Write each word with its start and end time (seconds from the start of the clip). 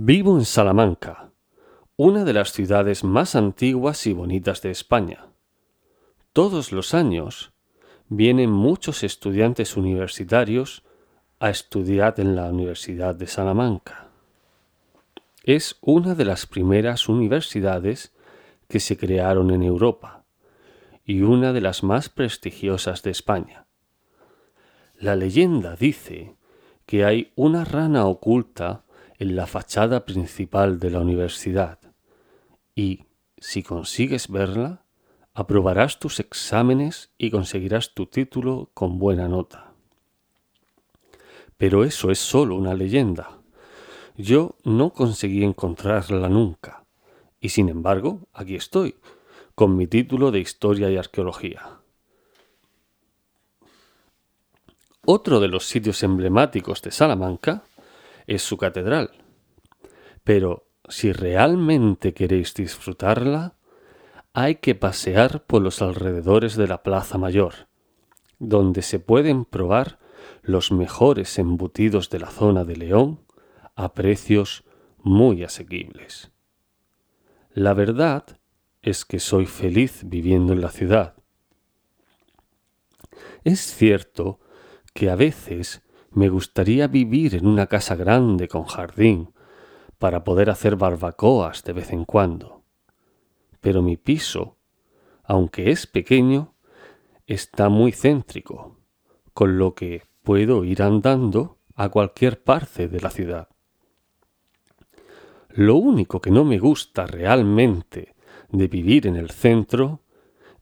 Vivo 0.00 0.38
en 0.38 0.44
Salamanca, 0.44 1.32
una 1.96 2.22
de 2.24 2.32
las 2.32 2.52
ciudades 2.52 3.02
más 3.02 3.34
antiguas 3.34 4.06
y 4.06 4.12
bonitas 4.12 4.62
de 4.62 4.70
España. 4.70 5.26
Todos 6.32 6.70
los 6.70 6.94
años 6.94 7.50
vienen 8.08 8.48
muchos 8.48 9.02
estudiantes 9.02 9.76
universitarios 9.76 10.84
a 11.40 11.50
estudiar 11.50 12.14
en 12.18 12.36
la 12.36 12.44
Universidad 12.44 13.16
de 13.16 13.26
Salamanca. 13.26 14.06
Es 15.42 15.76
una 15.80 16.14
de 16.14 16.26
las 16.26 16.46
primeras 16.46 17.08
universidades 17.08 18.12
que 18.68 18.78
se 18.78 18.96
crearon 18.96 19.50
en 19.50 19.64
Europa 19.64 20.22
y 21.04 21.22
una 21.22 21.52
de 21.52 21.60
las 21.60 21.82
más 21.82 22.08
prestigiosas 22.08 23.02
de 23.02 23.10
España. 23.10 23.66
La 24.96 25.16
leyenda 25.16 25.74
dice 25.74 26.36
que 26.86 27.04
hay 27.04 27.32
una 27.34 27.64
rana 27.64 28.06
oculta 28.06 28.84
en 29.18 29.36
la 29.36 29.46
fachada 29.46 30.04
principal 30.04 30.78
de 30.78 30.90
la 30.90 31.00
universidad 31.00 31.78
y, 32.74 33.04
si 33.38 33.62
consigues 33.62 34.28
verla, 34.28 34.84
aprobarás 35.34 35.98
tus 35.98 36.20
exámenes 36.20 37.12
y 37.18 37.30
conseguirás 37.30 37.94
tu 37.94 38.06
título 38.06 38.70
con 38.74 38.98
buena 38.98 39.28
nota. 39.28 39.72
Pero 41.56 41.84
eso 41.84 42.10
es 42.10 42.18
solo 42.18 42.56
una 42.56 42.74
leyenda. 42.74 43.38
Yo 44.16 44.56
no 44.64 44.92
conseguí 44.92 45.44
encontrarla 45.44 46.28
nunca, 46.28 46.84
y 47.40 47.50
sin 47.50 47.68
embargo, 47.68 48.26
aquí 48.32 48.54
estoy, 48.56 48.96
con 49.54 49.76
mi 49.76 49.86
título 49.86 50.30
de 50.30 50.40
Historia 50.40 50.90
y 50.90 50.96
Arqueología. 50.96 51.80
Otro 55.04 55.40
de 55.40 55.48
los 55.48 55.66
sitios 55.66 56.02
emblemáticos 56.02 56.82
de 56.82 56.90
Salamanca 56.90 57.64
es 58.28 58.42
su 58.42 58.56
catedral. 58.58 59.10
Pero 60.22 60.68
si 60.88 61.12
realmente 61.12 62.14
queréis 62.14 62.54
disfrutarla, 62.54 63.56
hay 64.32 64.56
que 64.56 64.76
pasear 64.76 65.44
por 65.44 65.62
los 65.62 65.82
alrededores 65.82 66.54
de 66.54 66.68
la 66.68 66.82
Plaza 66.82 67.18
Mayor, 67.18 67.54
donde 68.38 68.82
se 68.82 69.00
pueden 69.00 69.44
probar 69.44 69.98
los 70.42 70.70
mejores 70.70 71.38
embutidos 71.38 72.10
de 72.10 72.20
la 72.20 72.30
zona 72.30 72.64
de 72.64 72.76
León 72.76 73.20
a 73.74 73.94
precios 73.94 74.64
muy 74.98 75.42
asequibles. 75.42 76.30
La 77.52 77.74
verdad 77.74 78.38
es 78.82 79.04
que 79.04 79.20
soy 79.20 79.46
feliz 79.46 80.02
viviendo 80.04 80.52
en 80.52 80.60
la 80.60 80.70
ciudad. 80.70 81.14
Es 83.42 83.60
cierto 83.60 84.38
que 84.92 85.10
a 85.10 85.16
veces 85.16 85.82
me 86.10 86.28
gustaría 86.28 86.86
vivir 86.88 87.34
en 87.34 87.46
una 87.46 87.66
casa 87.66 87.94
grande 87.94 88.48
con 88.48 88.64
jardín 88.64 89.32
para 89.98 90.24
poder 90.24 90.50
hacer 90.50 90.76
barbacoas 90.76 91.64
de 91.64 91.72
vez 91.72 91.92
en 91.92 92.04
cuando. 92.04 92.62
Pero 93.60 93.82
mi 93.82 93.96
piso, 93.96 94.56
aunque 95.24 95.70
es 95.70 95.86
pequeño, 95.86 96.54
está 97.26 97.68
muy 97.68 97.92
céntrico, 97.92 98.78
con 99.34 99.58
lo 99.58 99.74
que 99.74 100.02
puedo 100.22 100.64
ir 100.64 100.82
andando 100.82 101.58
a 101.74 101.88
cualquier 101.88 102.42
parte 102.42 102.88
de 102.88 103.00
la 103.00 103.10
ciudad. 103.10 103.48
Lo 105.50 105.76
único 105.76 106.20
que 106.20 106.30
no 106.30 106.44
me 106.44 106.58
gusta 106.58 107.06
realmente 107.06 108.14
de 108.50 108.68
vivir 108.68 109.06
en 109.06 109.16
el 109.16 109.30
centro 109.30 110.00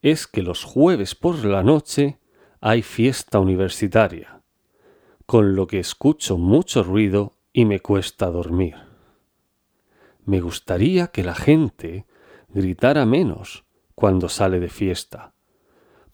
es 0.00 0.26
que 0.26 0.42
los 0.42 0.64
jueves 0.64 1.14
por 1.14 1.44
la 1.44 1.62
noche 1.62 2.18
hay 2.60 2.82
fiesta 2.82 3.40
universitaria 3.40 4.34
con 5.26 5.56
lo 5.56 5.66
que 5.66 5.78
escucho 5.78 6.38
mucho 6.38 6.82
ruido 6.82 7.32
y 7.52 7.64
me 7.64 7.80
cuesta 7.80 8.30
dormir. 8.30 8.76
Me 10.24 10.40
gustaría 10.40 11.08
que 11.08 11.22
la 11.22 11.34
gente 11.34 12.06
gritara 12.48 13.06
menos 13.06 13.64
cuando 13.94 14.28
sale 14.28 14.60
de 14.60 14.68
fiesta, 14.68 15.34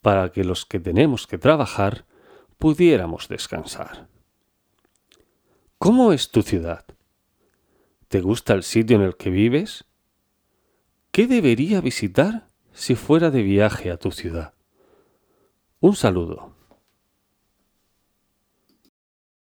para 0.01 0.31
que 0.33 0.45
los 0.45 0.67
que 0.67 0.81
tenemos 0.81 1.27
que 1.27 1.39
trabajar 1.39 2.07
pudiéramos 2.59 3.29
descansar. 3.29 4.09
¿Cómo 5.79 6.13
es 6.13 6.31
tu 6.31 6.43
ciudad? 6.43 6.85
¿Te 8.09 8.21
gusta 8.21 8.55
el 8.55 8.65
sitio 8.65 8.97
en 8.97 9.03
el 9.03 9.17
que 9.17 9.31
vives? 9.31 9.85
¿Qué 11.11 11.27
debería 11.27 11.81
visitar 11.81 12.49
si 12.73 12.95
fuera 12.95 13.31
de 13.31 13.43
viaje 13.43 13.91
a 13.91 13.97
tu 13.97 14.11
ciudad? 14.11 14.55
Un 15.81 15.97
saludo. 15.97 16.60